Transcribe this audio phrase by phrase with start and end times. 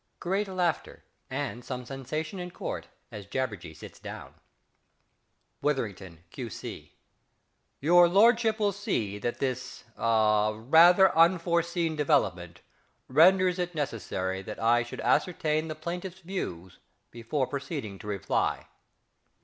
[0.19, 4.33] (Great laughter, and some sensation in Court as ~JABBERJEE~ sits down.)
[5.61, 6.95] Witherington, Q.C.
[7.79, 12.61] Your lordship will see that this ah rather unforeseen development
[13.07, 16.79] renders it necessary that I should ascertain the plaintiff's views
[17.11, 18.65] before proceeding to reply.